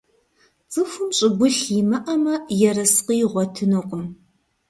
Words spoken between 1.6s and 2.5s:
имыӀэмэ,